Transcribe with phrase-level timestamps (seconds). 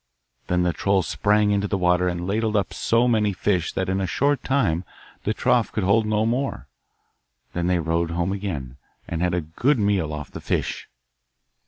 [0.47, 4.01] Then the troll sprang into the water and ladled up so many fish that in
[4.01, 4.83] a short time
[5.25, 6.67] the trough could hold no more.
[7.53, 8.77] They then rowed home again,
[9.07, 10.89] and had a good meal off the fish.